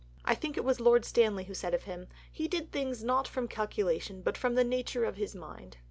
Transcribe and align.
I 0.25 0.33
think 0.33 0.57
it 0.57 0.63
was 0.63 0.79
Lord 0.79 1.05
Stanley 1.05 1.43
who 1.43 1.53
said 1.53 1.75
of 1.75 1.83
him, 1.83 2.07
'He 2.31 2.47
did 2.47 2.71
things 2.71 3.03
not 3.03 3.27
from 3.27 3.47
calculation, 3.47 4.23
but 4.23 4.35
from 4.35 4.55
the 4.55 4.63
nature 4.63 5.05
of 5.05 5.17
his 5.17 5.35
mind.' 5.35 5.77